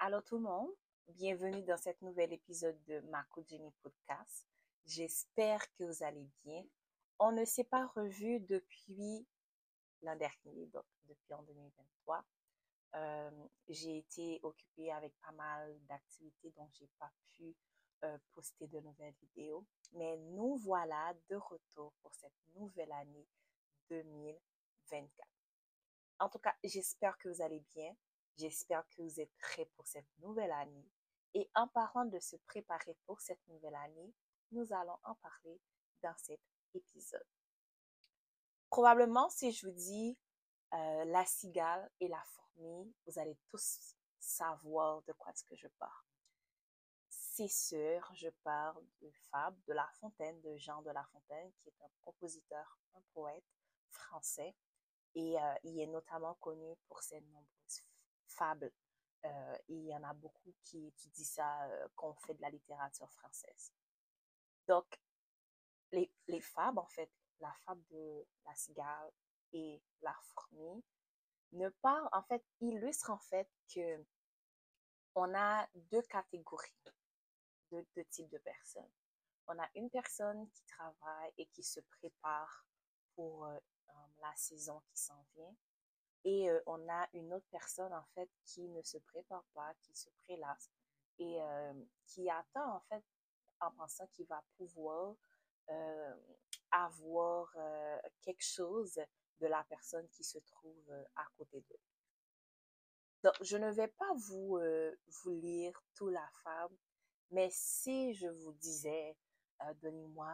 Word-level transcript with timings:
Allô 0.00 0.20
tout 0.20 0.36
le 0.36 0.44
monde, 0.44 0.70
bienvenue 1.08 1.64
dans 1.64 1.76
cet 1.76 2.00
nouvel 2.02 2.32
épisode 2.32 2.80
de 2.84 3.00
Marco 3.10 3.42
Jenny 3.44 3.72
Podcast. 3.82 4.46
J'espère 4.86 5.60
que 5.72 5.82
vous 5.82 6.04
allez 6.04 6.30
bien. 6.44 6.62
On 7.18 7.32
ne 7.32 7.44
s'est 7.44 7.64
pas 7.64 7.84
revu 7.96 8.38
depuis 8.38 9.26
l'an 10.02 10.14
dernier, 10.14 10.66
donc 10.66 10.84
depuis 11.08 11.34
en 11.34 11.42
2023. 11.42 12.24
Euh, 12.94 13.30
j'ai 13.66 13.98
été 13.98 14.38
occupée 14.44 14.92
avec 14.92 15.12
pas 15.20 15.32
mal 15.32 15.76
d'activités 15.88 16.52
dont 16.56 16.68
j'ai 16.74 16.88
pas 17.00 17.10
pu 17.34 17.56
euh, 18.04 18.18
poster 18.34 18.68
de 18.68 18.78
nouvelles 18.78 19.16
vidéos. 19.20 19.66
Mais 19.94 20.16
nous 20.16 20.58
voilà 20.58 21.12
de 21.28 21.34
retour 21.34 21.92
pour 22.02 22.14
cette 22.14 22.38
nouvelle 22.54 22.92
année 22.92 23.26
2024. 23.90 25.28
En 26.20 26.28
tout 26.28 26.38
cas, 26.38 26.54
j'espère 26.62 27.18
que 27.18 27.28
vous 27.28 27.42
allez 27.42 27.64
bien. 27.74 27.96
J'espère 28.38 28.88
que 28.90 29.02
vous 29.02 29.20
êtes 29.20 29.36
prêts 29.38 29.66
pour 29.74 29.88
cette 29.88 30.06
nouvelle 30.18 30.52
année. 30.52 30.88
Et 31.34 31.50
en 31.56 31.66
parlant 31.66 32.04
de 32.04 32.20
se 32.20 32.36
préparer 32.36 32.96
pour 33.04 33.20
cette 33.20 33.44
nouvelle 33.48 33.74
année, 33.74 34.14
nous 34.52 34.72
allons 34.72 34.96
en 35.02 35.16
parler 35.16 35.60
dans 36.02 36.14
cet 36.16 36.40
épisode. 36.72 37.26
Probablement, 38.70 39.28
si 39.28 39.50
je 39.50 39.66
vous 39.66 39.72
dis 39.72 40.16
euh, 40.72 41.04
la 41.06 41.26
cigale 41.26 41.90
et 41.98 42.06
la 42.06 42.22
fourmi, 42.22 42.94
vous 43.06 43.18
allez 43.18 43.36
tous 43.48 43.96
savoir 44.20 45.02
de 45.02 45.12
quoi 45.14 45.32
est-ce 45.32 45.44
que 45.44 45.56
je 45.56 45.68
parle. 45.78 46.04
C'est 47.08 47.48
sûr, 47.48 48.08
je 48.14 48.28
parle 48.44 48.84
de 49.00 49.10
Fable 49.32 49.60
de 49.66 49.72
La 49.72 49.88
Fontaine, 49.94 50.40
de 50.42 50.56
Jean 50.58 50.80
de 50.82 50.90
La 50.90 51.04
Fontaine, 51.06 51.50
qui 51.58 51.70
est 51.70 51.82
un 51.82 51.90
compositeur, 52.02 52.78
un 52.94 53.02
poète 53.14 53.44
français. 53.90 54.54
Et 55.16 55.40
euh, 55.40 55.54
il 55.64 55.80
est 55.80 55.86
notamment 55.88 56.34
connu 56.34 56.76
pour 56.86 57.02
ses 57.02 57.20
nombreuses 57.20 57.82
fables. 58.38 58.72
Euh, 59.24 59.58
il 59.68 59.86
y 59.86 59.94
en 59.94 60.04
a 60.04 60.14
beaucoup 60.14 60.54
qui 60.62 60.86
étudient 60.86 61.24
ça 61.24 61.64
euh, 61.64 61.88
quand 61.96 62.10
on 62.10 62.14
fait 62.14 62.34
de 62.34 62.42
la 62.42 62.50
littérature 62.50 63.10
française. 63.12 63.72
Donc, 64.66 64.86
les, 65.90 66.10
les 66.28 66.40
fables, 66.40 66.78
en 66.78 66.86
fait, 66.86 67.10
la 67.40 67.52
fable 67.64 67.82
de 67.90 68.26
la 68.44 68.54
cigale 68.54 69.10
et 69.52 69.82
la 70.02 70.14
fourmi, 70.22 70.84
ne 71.52 71.70
en 71.82 72.22
fait, 72.22 72.44
illustre 72.60 73.10
en 73.10 73.18
fait 73.18 73.48
que 73.74 74.04
on 75.14 75.34
a 75.34 75.66
deux 75.74 76.02
catégories, 76.02 76.74
deux 77.70 78.04
types 78.10 78.28
de 78.28 78.38
personnes. 78.38 78.90
On 79.46 79.58
a 79.58 79.68
une 79.74 79.90
personne 79.90 80.48
qui 80.50 80.62
travaille 80.66 81.32
et 81.38 81.46
qui 81.46 81.62
se 81.62 81.80
prépare 81.80 82.66
pour 83.14 83.46
euh, 83.46 83.58
la 84.20 84.32
saison 84.36 84.80
qui 84.88 85.00
s'en 85.00 85.24
vient. 85.34 85.54
Et 86.24 86.50
euh, 86.50 86.60
on 86.66 86.88
a 86.88 87.08
une 87.14 87.32
autre 87.32 87.46
personne, 87.50 87.92
en 87.92 88.04
fait, 88.14 88.28
qui 88.44 88.68
ne 88.68 88.82
se 88.82 88.98
prépare 88.98 89.44
pas, 89.54 89.72
qui 89.82 89.94
se 89.94 90.10
prélasse 90.24 90.70
et 91.18 91.40
euh, 91.40 91.72
qui 92.06 92.28
attend, 92.30 92.76
en 92.76 92.80
fait, 92.88 93.04
en 93.60 93.70
pensant 93.72 94.06
qu'il 94.08 94.26
va 94.26 94.42
pouvoir 94.56 95.16
euh, 95.70 96.14
avoir 96.70 97.54
quelque 98.22 98.44
chose 98.44 99.00
de 99.40 99.46
la 99.46 99.64
personne 99.64 100.08
qui 100.10 100.22
se 100.22 100.38
trouve 100.38 100.90
à 101.16 101.24
côté 101.36 101.60
d'eux. 101.62 101.80
Donc, 103.22 103.34
je 103.40 103.56
ne 103.56 103.70
vais 103.70 103.88
pas 103.88 104.12
vous, 104.14 104.60
vous 105.06 105.30
lire 105.30 105.82
toute 105.94 106.12
la 106.12 106.28
fable, 106.44 106.76
mais 107.30 107.48
si 107.50 108.12
je 108.14 108.28
vous 108.28 108.52
disais, 108.52 109.16
donnez-moi 109.76 110.30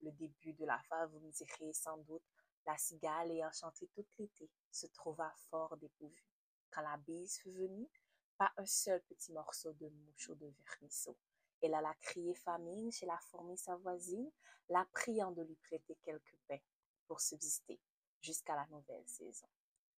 le 0.00 0.12
début 0.12 0.52
de 0.54 0.64
la 0.64 0.78
fable, 0.88 1.12
vous 1.12 1.26
me 1.26 1.32
direz 1.32 1.72
sans 1.72 1.98
doute 1.98 2.22
la 2.66 2.76
cigale 2.76 3.30
ayant 3.32 3.50
chanté 3.52 3.88
tout 3.88 4.06
l'été 4.18 4.50
se 4.70 4.86
trouva 4.86 5.32
fort 5.50 5.76
dépourvue. 5.76 6.26
Quand 6.70 6.82
la 6.82 6.96
bise 6.96 7.38
fut 7.38 7.52
venue, 7.52 7.90
pas 8.38 8.52
un 8.56 8.66
seul 8.66 9.02
petit 9.02 9.32
morceau 9.32 9.72
de 9.74 9.88
mouche 9.88 10.28
ou 10.28 10.34
de 10.34 10.52
vermisseau. 10.66 11.16
Elle 11.60 11.74
alla 11.74 11.94
crier 12.00 12.34
famine 12.34 12.90
chez 12.90 13.06
la 13.06 13.18
fourmi 13.18 13.56
sa 13.56 13.76
voisine, 13.76 14.30
la 14.68 14.84
priant 14.92 15.32
de 15.32 15.42
lui 15.42 15.56
prêter 15.56 15.96
quelques 16.02 16.36
pains 16.48 16.60
pour 17.06 17.20
subsister 17.20 17.80
jusqu'à 18.20 18.56
la 18.56 18.66
nouvelle 18.68 19.06
saison. 19.06 19.46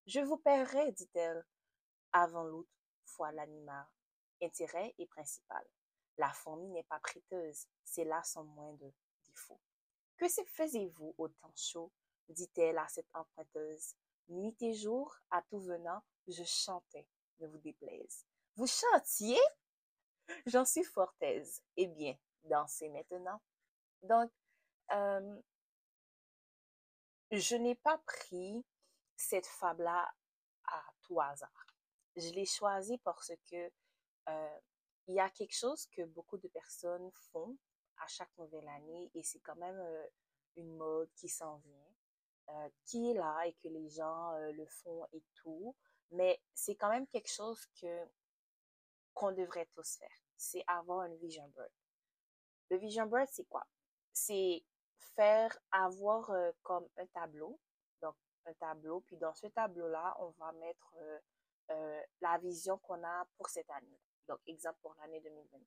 Je 0.07 0.21
vous 0.21 0.37
paierai, 0.37 0.93
dit-elle, 0.93 1.45
avant 2.13 2.45
l'août, 2.45 2.69
foi 3.05 3.33
l'animal. 3.33 3.87
Intérêt 4.43 4.95
est 4.99 5.07
principal. 5.07 5.65
La 6.19 6.33
fourmi 6.33 6.69
n'est 6.69 6.85
pas 6.85 7.01
prêteuse, 7.01 7.67
c'est 7.85 8.05
là 8.05 8.23
son 8.23 8.45
moindre 8.45 8.93
défaut. 9.27 9.61
Que 10.17 10.27
faisiez-vous 10.29 11.15
au 11.19 11.29
temps 11.29 11.55
chaud 11.57 11.93
dit-elle 12.29 12.79
à 12.79 12.89
cette 12.89 13.09
emprunteuse. 13.15 13.95
Nuit 14.29 14.57
et 14.63 14.75
jour, 14.75 15.15
à 15.31 15.43
tout 15.43 15.61
venant, 15.61 16.03
je 16.29 16.45
chantais, 16.45 17.07
ne 17.41 17.47
vous 17.47 17.59
déplaise. 17.59 18.25
Vous 18.57 18.67
chantiez? 18.67 19.39
J'en 20.47 20.65
suis 20.65 20.85
fort 20.85 21.15
aise. 21.21 21.63
Eh 21.77 21.87
bien, 21.87 22.17
dansez 22.45 22.89
maintenant. 22.89 23.41
Donc, 24.03 24.31
euh, 24.93 25.41
je 27.31 27.57
n'ai 27.57 27.75
pas 27.75 27.99
pris 27.99 28.65
cette 29.17 29.47
fable-là 29.47 30.13
à 30.67 30.83
tout 31.03 31.21
hasard. 31.21 31.67
Je 32.17 32.31
l'ai 32.31 32.47
choisie 32.47 32.99
parce 32.99 33.33
que 33.51 33.71
euh, 34.29 34.59
il 35.09 35.15
y 35.15 35.21
a 35.21 35.29
quelque 35.31 35.57
chose 35.57 35.87
que 35.87 36.03
beaucoup 36.03 36.39
de 36.39 36.49
personnes 36.49 37.11
font 37.33 37.57
à 37.99 38.07
chaque 38.07 38.37
nouvelle 38.39 38.69
année 38.69 39.11
et 39.15 39.23
c'est 39.23 39.41
quand 39.41 39.57
même 39.57 39.79
euh, 39.79 40.07
une 40.57 40.77
mode 40.77 41.11
qui 41.15 41.29
s'en 41.29 41.57
vient. 41.59 41.95
Euh, 42.51 42.69
qui 42.85 43.11
est 43.11 43.15
là 43.15 43.43
et 43.47 43.55
que 43.55 43.69
les 43.69 43.89
gens 43.89 44.35
euh, 44.35 44.53
le 44.53 44.67
font 44.67 45.07
et 45.13 45.23
tout. 45.37 45.75
Mais 46.11 46.39
c'est 46.53 46.77
quand 46.77 46.91
même 46.91 47.07
quelque 47.07 47.31
chose 47.31 47.67
que 47.81 48.07
qu'on 49.15 49.33
devrait 49.33 49.67
tous 49.75 49.97
faire. 49.97 50.23
C'est 50.37 50.63
avoir 50.67 51.01
un 51.01 51.15
vision 51.15 51.49
board. 51.49 51.71
Le 52.69 52.77
vision 52.77 53.07
board, 53.07 53.29
c'est 53.31 53.47
quoi? 53.47 53.67
C'est 54.13 54.63
faire 55.17 55.59
avoir 55.71 56.31
euh, 56.31 56.53
comme 56.63 56.87
un 56.99 57.07
tableau. 57.07 57.59
Donc, 58.03 58.17
un 58.45 58.53
tableau. 58.55 59.01
Puis 59.01 59.17
dans 59.17 59.35
ce 59.35 59.47
tableau-là, 59.47 60.15
on 60.21 60.31
va 60.33 60.53
mettre 60.53 60.95
la 62.21 62.37
vision 62.39 62.77
qu'on 62.79 63.03
a 63.03 63.27
pour 63.39 63.49
cette 63.49 63.71
année. 63.71 64.01
Donc, 64.29 64.39
exemple 64.47 64.79
pour 64.83 64.95
l'année 64.97 65.21
2024. 65.23 65.63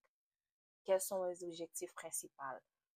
Quels 0.86 1.02
sont 1.02 1.24
les 1.24 1.44
objectifs 1.44 1.94
principaux? 1.96 2.44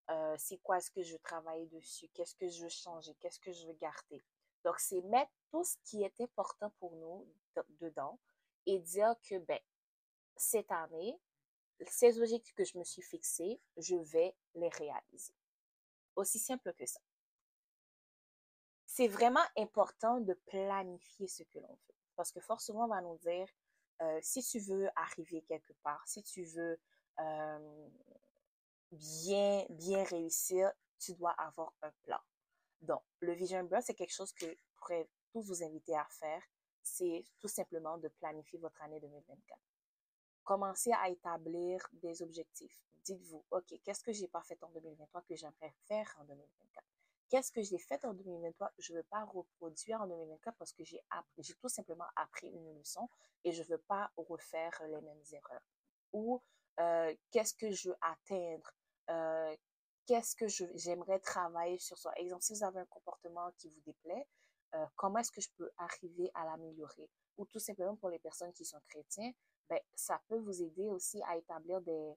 Euh, 0.10 0.36
c'est 0.38 0.58
quoi 0.58 0.78
est-ce 0.78 0.92
que 0.92 1.04
je 1.04 1.16
travaille 1.18 1.68
dessus, 1.68 2.08
qu'est-ce 2.14 2.36
que 2.36 2.48
je 2.48 2.64
veux 2.64 2.70
changer, 2.70 3.14
qu'est-ce 3.20 3.40
que 3.40 3.52
je 3.52 3.68
veux 3.68 3.74
garder. 3.74 4.24
Donc, 4.64 4.80
c'est 4.80 5.02
mettre 5.02 5.32
tout 5.52 5.64
ce 5.64 5.78
qui 5.84 6.04
est 6.04 6.22
important 6.22 6.70
pour 6.80 6.96
nous 6.96 7.28
dedans 7.80 8.20
et 8.66 8.80
dire 8.80 9.16
que, 9.28 9.38
ben, 9.40 9.60
cette 10.36 10.72
année, 10.72 11.20
ces 11.88 12.20
objectifs 12.20 12.54
que 12.54 12.64
je 12.64 12.78
me 12.78 12.84
suis 12.84 13.02
fixés, 13.02 13.60
je 13.78 13.96
vais 13.96 14.36
les 14.56 14.70
réaliser. 14.70 15.34
Aussi 16.16 16.40
simple 16.40 16.74
que 16.74 16.86
ça. 16.86 17.00
C'est 18.86 19.08
vraiment 19.08 19.44
important 19.58 20.20
de 20.20 20.34
planifier 20.34 21.28
ce 21.28 21.44
que 21.44 21.60
l'on 21.60 21.74
veut. 21.74 21.96
Parce 22.16 22.32
que 22.32 22.42
fort 22.42 22.62
souvent, 22.62 22.86
on 22.86 22.90
va 22.90 23.02
nous 23.02 23.18
dire, 23.18 23.48
euh, 24.02 24.20
si 24.22 24.44
tu 24.44 24.60
veux 24.60 24.90
arriver 24.96 25.42
quelque 25.44 25.74
part, 25.82 26.06
si 26.08 26.22
tu 26.24 26.44
veux 26.44 26.80
euh, 27.20 27.90
bien, 28.92 29.66
bien 29.70 30.04
réussir, 30.04 30.72
tu 31.00 31.14
dois 31.16 31.32
avoir 31.32 31.74
un 31.82 31.92
plan. 32.04 32.20
Donc, 32.82 33.04
le 33.20 33.34
Vision 33.34 33.64
Board, 33.64 33.84
c'est 33.84 33.94
quelque 33.94 34.14
chose 34.14 34.34
que 34.34 34.48
je 34.48 34.58
pourrais 34.76 35.08
tous 35.32 35.42
vous 35.42 35.64
inviter 35.64 35.96
à 35.96 36.08
faire. 36.10 36.42
C'est 36.84 37.24
tout 37.40 37.48
simplement 37.48 37.98
de 37.98 38.08
planifier 38.08 38.60
votre 38.60 38.82
année 38.82 39.00
2024. 39.00 39.60
Commencez 40.44 40.92
à 40.94 41.10
établir 41.10 41.88
des 41.94 42.22
objectifs. 42.24 42.84
Dites-vous, 43.04 43.46
OK, 43.52 43.74
qu'est-ce 43.84 44.04
que 44.04 44.12
j'ai 44.12 44.28
pas 44.28 44.42
fait 44.42 44.62
en 44.64 44.70
2023 44.70 45.22
que 45.22 45.36
j'aimerais 45.36 45.74
faire 45.88 46.16
en 46.20 46.24
2024? 46.26 46.86
Qu'est-ce 47.30 47.52
que 47.52 47.62
j'ai 47.62 47.78
fait 47.78 48.04
en 48.04 48.14
2023? 48.14 48.74
Je 48.78 48.94
veux 48.94 49.04
pas 49.04 49.24
reproduire 49.24 50.02
en 50.02 50.08
2024 50.08 50.58
parce 50.58 50.74
que 50.74 50.84
j'ai 50.84 51.02
j'ai 51.38 51.54
tout 51.56 51.70
simplement 51.70 52.08
appris 52.16 52.48
une 52.50 52.78
leçon 52.78 53.08
et 53.44 53.52
je 53.54 53.64
veux 53.64 53.78
pas 53.78 54.12
refaire 54.18 54.82
les 54.90 55.02
mêmes 55.02 55.24
erreurs. 55.32 55.64
Ou 56.12 56.42
euh, 56.80 57.16
qu'est-ce 57.32 57.54
que 57.54 57.72
je 57.72 57.90
veux 57.90 57.98
atteindre 58.02 58.74
euh, 59.12 59.56
qu'est-ce 60.06 60.36
que 60.36 60.48
j'aimerais 60.48 61.20
travailler 61.20 61.78
sur 61.80 61.98
soi? 61.98 62.12
Exemple, 62.18 62.44
si 62.44 62.54
vous 62.54 62.64
avez 62.64 62.80
un 62.80 62.86
comportement 62.86 63.52
qui 63.58 63.70
vous 63.70 63.82
déplaît, 63.82 64.28
euh, 64.76 64.86
comment 64.96 65.20
est-ce 65.20 65.32
que 65.32 65.42
je 65.42 65.50
peux 65.58 65.72
arriver 65.78 66.32
à 66.34 66.46
l'améliorer? 66.46 67.10
Ou 67.38 67.46
tout 67.46 67.60
simplement 67.60 67.96
pour 67.96 68.10
les 68.10 68.20
personnes 68.20 68.54
qui 68.54 68.66
sont 68.66 68.80
chrétiens, 68.88 69.32
ben, 69.70 69.80
ça 69.94 70.22
peut 70.28 70.40
vous 70.40 70.62
aider 70.62 70.90
aussi 70.90 71.22
à 71.24 71.38
établir 71.38 71.82
des, 71.82 72.14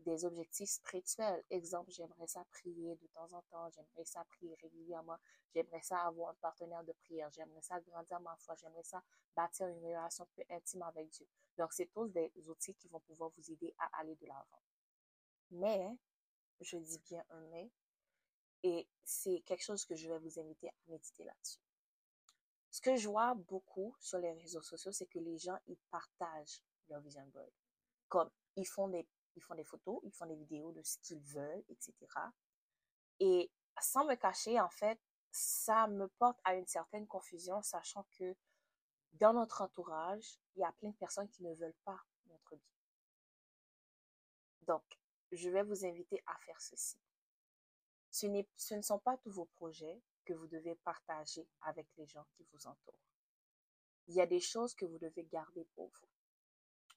des 0.00 0.24
objectifs 0.24 0.68
spirituels. 0.68 1.42
Exemple, 1.50 1.90
j'aimerais 1.90 2.26
ça 2.26 2.44
prier 2.50 2.96
de 2.96 3.06
temps 3.08 3.32
en 3.32 3.42
temps, 3.42 3.70
j'aimerais 3.70 4.04
ça 4.04 4.24
prier 4.24 4.54
régulièrement, 4.62 5.16
j'aimerais 5.54 5.82
ça 5.82 6.00
avoir 6.02 6.30
un 6.30 6.34
partenaire 6.34 6.84
de 6.84 6.92
prière, 6.92 7.30
j'aimerais 7.32 7.62
ça 7.62 7.80
grandir 7.80 8.20
ma 8.20 8.36
foi, 8.36 8.54
j'aimerais 8.56 8.84
ça 8.84 9.02
bâtir 9.34 9.66
une 9.68 9.84
relation 9.84 10.26
plus 10.26 10.44
intime 10.50 10.82
avec 10.82 11.08
Dieu. 11.10 11.26
Donc, 11.58 11.72
c'est 11.72 11.86
tous 11.86 12.08
des 12.08 12.32
outils 12.48 12.74
qui 12.74 12.88
vont 12.88 13.00
pouvoir 13.00 13.30
vous 13.30 13.50
aider 13.50 13.74
à 13.78 14.00
aller 14.00 14.14
de 14.16 14.26
l'avant. 14.26 14.62
Mais, 15.50 15.96
je 16.60 16.76
dis 16.78 16.98
bien 16.98 17.24
un 17.30 17.40
mais. 17.48 17.70
Et 18.62 18.88
c'est 19.04 19.42
quelque 19.46 19.62
chose 19.62 19.84
que 19.84 19.94
je 19.94 20.08
vais 20.08 20.18
vous 20.18 20.38
inviter 20.38 20.68
à 20.68 20.74
méditer 20.88 21.24
là-dessus. 21.24 21.60
Ce 22.70 22.80
que 22.80 22.96
je 22.96 23.08
vois 23.08 23.34
beaucoup 23.34 23.94
sur 24.00 24.18
les 24.18 24.32
réseaux 24.32 24.62
sociaux, 24.62 24.92
c'est 24.92 25.06
que 25.06 25.18
les 25.18 25.38
gens, 25.38 25.58
ils 25.66 25.78
partagent 25.90 26.62
leur 26.88 27.00
vision 27.00 27.24
board. 27.26 27.50
Comme 28.08 28.30
ils 28.56 28.66
font 28.66 28.88
des, 28.88 29.06
ils 29.34 29.42
font 29.42 29.54
des 29.54 29.64
photos, 29.64 30.00
ils 30.02 30.12
font 30.12 30.26
des 30.26 30.36
vidéos 30.36 30.72
de 30.72 30.82
ce 30.82 30.98
qu'ils 30.98 31.22
veulent, 31.22 31.64
etc. 31.68 31.94
Et 33.20 33.50
sans 33.80 34.04
me 34.04 34.14
cacher, 34.14 34.60
en 34.60 34.68
fait, 34.68 35.00
ça 35.30 35.86
me 35.86 36.08
porte 36.08 36.38
à 36.44 36.54
une 36.54 36.66
certaine 36.66 37.06
confusion, 37.06 37.62
sachant 37.62 38.06
que 38.18 38.36
dans 39.14 39.32
notre 39.32 39.62
entourage, 39.62 40.38
il 40.54 40.60
y 40.60 40.64
a 40.64 40.72
plein 40.72 40.90
de 40.90 40.96
personnes 40.96 41.28
qui 41.28 41.42
ne 41.42 41.54
veulent 41.54 41.76
pas 41.84 42.00
notre 42.26 42.56
bien. 42.56 42.76
Donc, 44.66 44.84
je 45.32 45.50
vais 45.50 45.62
vous 45.62 45.84
inviter 45.84 46.22
à 46.26 46.36
faire 46.38 46.60
ceci. 46.60 46.98
Ce, 48.10 48.74
ne 48.74 48.82
sont 48.82 48.98
pas 48.98 49.16
tous 49.18 49.30
vos 49.30 49.44
projets 49.44 50.00
que 50.24 50.32
vous 50.32 50.46
devez 50.46 50.74
partager 50.76 51.46
avec 51.62 51.86
les 51.96 52.06
gens 52.06 52.24
qui 52.32 52.46
vous 52.52 52.66
entourent. 52.66 52.94
Il 54.08 54.14
y 54.14 54.20
a 54.20 54.26
des 54.26 54.40
choses 54.40 54.74
que 54.74 54.86
vous 54.86 54.98
devez 54.98 55.24
garder 55.24 55.66
pour 55.74 55.88
vous. 55.88 56.08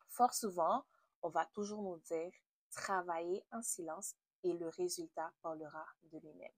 Fort 0.08 0.34
souvent, 0.34 0.86
on 1.22 1.30
va 1.30 1.46
toujours 1.48 1.82
nous 1.82 1.98
dire 2.00 2.32
travailler 2.72 3.44
en 3.52 3.62
silence 3.62 4.16
et 4.44 4.54
le 4.54 4.70
résultat 4.70 5.34
parlera 5.42 5.86
de 6.04 6.20
lui-même. 6.20 6.54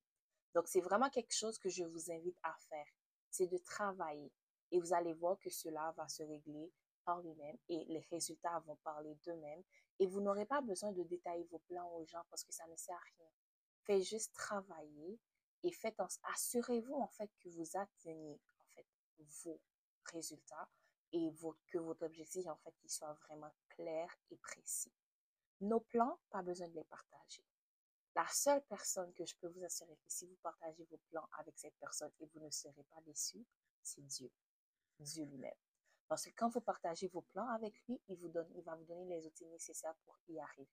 Donc, 0.53 0.67
c'est 0.67 0.81
vraiment 0.81 1.09
quelque 1.09 1.33
chose 1.33 1.57
que 1.57 1.69
je 1.69 1.83
vous 1.83 2.11
invite 2.11 2.37
à 2.43 2.55
faire. 2.69 2.87
C'est 3.29 3.47
de 3.47 3.57
travailler. 3.57 4.31
Et 4.71 4.79
vous 4.79 4.93
allez 4.93 5.13
voir 5.13 5.39
que 5.39 5.49
cela 5.49 5.93
va 5.97 6.07
se 6.07 6.23
régler 6.23 6.71
par 7.05 7.21
lui-même 7.21 7.57
et 7.69 7.85
les 7.85 7.99
résultats 8.11 8.59
vont 8.59 8.77
parler 8.77 9.15
d'eux-mêmes. 9.25 9.63
Et 9.99 10.07
vous 10.07 10.21
n'aurez 10.21 10.45
pas 10.45 10.61
besoin 10.61 10.91
de 10.91 11.03
détailler 11.03 11.43
vos 11.45 11.59
plans 11.59 11.89
aux 11.95 12.05
gens 12.05 12.23
parce 12.29 12.43
que 12.43 12.51
ça 12.51 12.65
ne 12.67 12.75
sert 12.75 12.95
à 12.95 13.17
rien. 13.17 13.29
Faites 13.83 14.03
juste 14.03 14.33
travailler 14.33 15.19
et 15.63 15.71
faites 15.71 15.99
assurez-vous 16.23 16.95
en 16.95 17.07
fait 17.07 17.29
que 17.39 17.49
vous 17.49 17.77
atteignez 17.77 18.39
en 18.59 18.65
fait 18.75 18.87
vos 19.43 19.61
résultats 20.05 20.69
et 21.13 21.31
que 21.67 21.77
votre 21.77 22.05
objectif 22.05 22.47
en 22.47 22.55
fait 22.57 22.73
soit 22.87 23.13
vraiment 23.27 23.53
clair 23.69 24.09
et 24.31 24.37
précis. 24.37 24.93
Nos 25.59 25.79
plans, 25.79 26.19
pas 26.29 26.41
besoin 26.41 26.67
de 26.69 26.75
les 26.75 26.83
partager. 26.85 27.45
La 28.15 28.27
seule 28.27 28.63
personne 28.63 29.13
que 29.13 29.25
je 29.25 29.35
peux 29.37 29.47
vous 29.47 29.63
assurer 29.63 29.95
que 29.95 30.09
si 30.09 30.25
vous 30.25 30.35
partagez 30.41 30.83
vos 30.85 30.99
plans 31.09 31.27
avec 31.37 31.57
cette 31.57 31.75
personne 31.79 32.11
et 32.19 32.25
vous 32.33 32.39
ne 32.39 32.49
serez 32.49 32.83
pas 32.83 33.01
déçu, 33.01 33.45
c'est 33.81 34.01
Dieu. 34.01 34.31
Dieu 34.99 35.25
lui-même. 35.25 35.53
Parce 36.11 36.25
que 36.25 36.31
quand 36.35 36.49
vous 36.49 36.59
partagez 36.59 37.07
vos 37.07 37.21
plans 37.21 37.47
avec 37.47 37.73
lui, 37.87 37.97
il, 38.09 38.17
vous 38.17 38.27
donne, 38.27 38.51
il 38.55 38.63
va 38.63 38.75
vous 38.75 38.83
donner 38.83 39.05
les 39.05 39.25
outils 39.25 39.45
nécessaires 39.45 39.95
pour 40.03 40.19
y 40.27 40.41
arriver. 40.41 40.67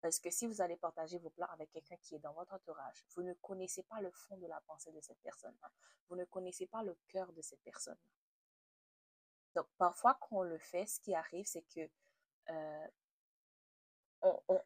Parce 0.00 0.20
que 0.20 0.30
si 0.30 0.46
vous 0.46 0.60
allez 0.60 0.76
partager 0.76 1.18
vos 1.18 1.30
plans 1.30 1.48
avec 1.48 1.72
quelqu'un 1.72 1.96
qui 1.96 2.14
est 2.14 2.20
dans 2.20 2.32
votre 2.32 2.52
entourage, 2.54 3.04
vous 3.16 3.24
ne 3.24 3.34
connaissez 3.34 3.82
pas 3.82 4.00
le 4.00 4.12
fond 4.12 4.36
de 4.36 4.46
la 4.46 4.60
pensée 4.60 4.92
de 4.92 5.00
cette 5.00 5.18
personne-là. 5.18 5.68
Vous 6.08 6.14
ne 6.14 6.24
connaissez 6.26 6.68
pas 6.68 6.84
le 6.84 6.96
cœur 7.08 7.32
de 7.32 7.42
cette 7.42 7.60
personne-là. 7.62 8.00
Donc, 9.56 9.68
parfois, 9.78 10.16
quand 10.20 10.36
on 10.36 10.42
le 10.44 10.58
fait, 10.60 10.86
ce 10.86 11.00
qui 11.00 11.12
arrive, 11.12 11.44
c'est 11.44 11.62
que 11.62 11.90
euh, 12.50 12.86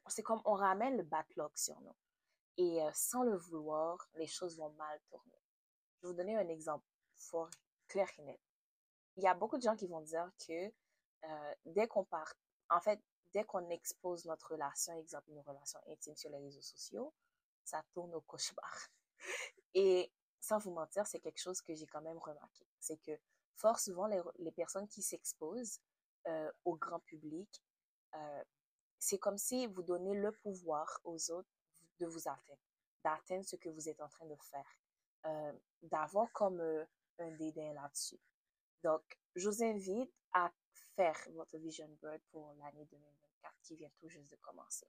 c'est 0.08 0.22
comme 0.22 0.42
on 0.44 0.56
ramène 0.56 0.99
le 0.99 1.04
backlog 1.04 1.56
sur 1.56 1.81
nous. 1.81 1.96
Et 2.58 2.82
euh, 2.82 2.90
sans 2.92 3.22
le 3.22 3.38
vouloir, 3.38 4.06
les 4.16 4.26
choses 4.26 4.58
vont 4.58 4.72
mal 4.72 5.00
tourner. 5.08 5.40
Je 5.96 6.02
vais 6.02 6.08
vous 6.12 6.19
donner 6.19 6.37
un 6.37 6.49
exemple 6.49 6.84
fort 7.14 7.49
clair 7.88 8.10
et 8.19 8.22
net. 8.25 8.45
Il 9.16 9.22
y 9.22 9.26
a 9.26 9.34
beaucoup 9.34 9.56
de 9.56 9.62
gens 9.62 9.76
qui 9.76 9.86
vont 9.86 10.02
dire 10.02 10.30
que 10.46 10.72
euh, 11.24 11.54
dès 11.64 11.88
qu'on 11.88 12.04
part, 12.04 12.34
en 12.70 12.80
fait, 12.80 13.00
dès 13.32 13.44
qu'on 13.44 13.68
expose 13.70 14.26
notre 14.26 14.52
relation, 14.52 14.92
exemple 14.94 15.30
une 15.30 15.40
relation 15.40 15.80
intime 15.88 16.16
sur 16.16 16.30
les 16.30 16.38
réseaux 16.38 16.62
sociaux, 16.62 17.12
ça 17.64 17.82
tourne 17.92 18.14
au 18.14 18.20
cauchemar. 18.20 18.88
Et 19.74 20.12
sans 20.40 20.58
vous 20.58 20.70
mentir, 20.70 21.06
c'est 21.06 21.20
quelque 21.20 21.40
chose 21.40 21.60
que 21.62 21.74
j'ai 21.74 21.86
quand 21.86 22.02
même 22.02 22.18
remarqué. 22.18 22.66
C'est 22.78 22.98
que 22.98 23.18
fort 23.54 23.80
souvent, 23.80 24.06
les, 24.06 24.52
personnes 24.52 24.86
qui 24.86 25.02
s'exposent 25.02 25.80
euh, 26.26 26.52
au 26.64 26.76
grand 26.76 27.00
public, 27.00 27.48
euh, 28.14 28.44
c'est 28.98 29.18
comme 29.18 29.38
si 29.38 29.66
vous 29.66 29.82
donnez 29.82 30.14
le 30.14 30.32
pouvoir 30.32 31.00
aux 31.04 31.30
autres 31.30 31.48
de 31.98 32.06
vous 32.06 32.28
atteindre, 32.28 32.60
d'atteindre 33.02 33.44
ce 33.44 33.56
que 33.56 33.70
vous 33.70 33.88
êtes 33.88 34.00
en 34.00 34.08
train 34.08 34.26
de 34.26 34.36
faire, 34.36 34.78
d'avoir 35.82 36.30
comme 36.32 36.60
un 37.18 37.30
dédain 37.32 37.72
là-dessus. 37.74 38.20
Donc, 38.82 39.02
je 39.34 39.49
vous 39.49 39.62
invite 39.62 40.12
à 40.32 40.50
faire 40.94 41.19
votre 41.32 41.56
vision 41.58 41.88
board 42.00 42.20
pour 42.31 42.55
l'année 42.55 42.87
2024 42.87 43.55
qui 43.62 43.76
vient 43.76 43.90
tout 43.99 44.08
juste 44.08 44.31
de 44.31 44.37
commencer 44.37 44.87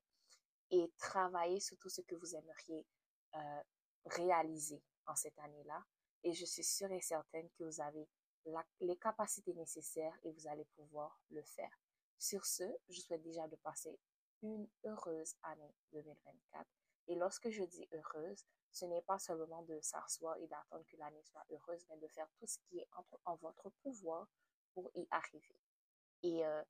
et 0.69 0.91
travailler 0.97 1.59
sur 1.59 1.77
tout 1.77 1.89
ce 1.89 2.01
que 2.01 2.15
vous 2.15 2.35
aimeriez 2.35 2.85
réaliser 4.05 4.81
en 5.05 5.15
cette 5.15 5.37
année-là. 5.39 5.83
Et 6.23 6.33
je 6.33 6.45
suis 6.45 6.63
sûre 6.63 6.91
et 6.91 7.01
certaine 7.01 7.49
que 7.51 7.63
vous 7.63 7.81
avez 7.81 8.07
les 8.79 8.97
capacités 8.97 9.53
nécessaires 9.53 10.17
et 10.23 10.31
vous 10.31 10.47
allez 10.47 10.65
pouvoir 10.75 11.21
le 11.29 11.43
faire. 11.43 11.71
Sur 12.17 12.45
ce, 12.45 12.63
je 12.89 13.01
souhaite 13.01 13.21
déjà 13.21 13.47
de 13.47 13.55
passer 13.57 13.99
une 14.41 14.67
heureuse 14.85 15.35
année 15.43 15.75
2024. 15.91 16.65
Et 17.07 17.15
lorsque 17.15 17.49
je 17.49 17.63
dis 17.63 17.87
heureuse, 17.91 18.45
ce 18.71 18.85
n'est 18.85 19.01
pas 19.01 19.19
seulement 19.19 19.63
de 19.63 19.79
s'asseoir 19.81 20.37
et 20.37 20.47
d'attendre 20.47 20.85
que 20.85 20.97
l'année 20.97 21.23
soit 21.23 21.45
heureuse, 21.49 21.85
mais 21.89 21.97
de 21.97 22.07
faire 22.07 22.29
tout 22.37 22.47
ce 22.47 22.59
qui 22.59 22.79
est 22.79 22.87
en 23.25 23.35
votre 23.35 23.69
pouvoir 23.81 24.27
pour 24.73 24.91
y 24.93 25.07
arriver. 25.11 25.55
Et 26.23 26.45
euh, 26.45 26.63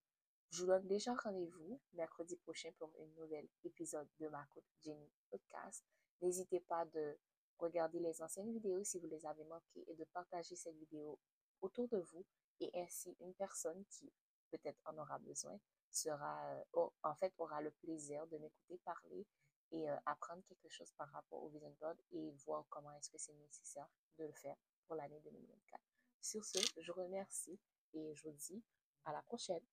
je 0.50 0.62
vous 0.62 0.68
donne 0.68 0.88
déjà 0.88 1.13
rendez-vous 1.16 1.81
mercredi 1.94 2.38
prochain 2.38 2.72
pour 2.78 2.92
un 3.00 3.06
nouvel 3.22 3.48
épisode 3.63 4.07
de 4.19 4.28
ma 4.28 4.45
côte 4.54 4.63
Jenny 4.81 5.12
Podcast. 5.30 5.84
N'hésitez 6.22 6.62
pas 6.62 6.86
de 6.86 7.18
regarder 7.57 8.00
les 8.00 8.22
anciennes 8.22 8.51
vidéos 8.51 8.83
si 8.83 9.00
vous 9.00 9.07
les 9.07 9.25
avez 9.25 9.44
manquées 9.45 9.83
et 9.88 9.95
de 9.95 10.06
partager 10.06 10.56
cette 10.56 10.78
vidéo 10.78 11.19
autour 11.62 11.88
de 11.90 11.98
vous 11.98 12.25
et 12.60 12.72
ainsi 12.75 13.16
une 13.19 13.33
personne 13.33 13.83
qui 13.90 14.12
peut-être 14.51 14.80
en 14.86 14.98
aura 14.98 15.18
besoin 15.19 15.60
sera 15.92 16.54
euh, 16.75 16.88
en 17.04 17.16
fait 17.16 17.33
aura 17.38 17.62
le 17.62 17.72
plaisir 17.72 18.25
de 18.28 18.38
m'écouter 18.38 18.78
parler 18.86 19.25
et 19.72 19.90
euh, 19.90 19.96
apprendre 20.06 20.44
quelque 20.48 20.69
chose 20.69 20.92
par 20.98 21.10
rapport 21.12 21.44
au 21.44 21.50
vision 21.50 21.74
board 21.80 21.98
et 22.12 22.31
voir 22.46 22.66
comment 22.69 22.92
est-ce 22.94 23.10
que 23.10 23.18
c'est 23.18 23.34
nécessaire 23.34 23.88
de 24.18 24.25
le 24.25 24.34
faire 24.34 24.56
pour 24.86 24.96
l'année 24.96 25.19
2024. 25.24 25.81
Sur 26.22 26.44
ce, 26.44 26.60
je 26.78 26.92
vous 26.92 27.04
remercie 27.04 27.60
et 27.94 28.16
je 28.16 28.24
vous 28.24 28.36
dis 28.36 28.64
à 29.06 29.12
la 29.12 29.22
prochaine. 29.24 29.64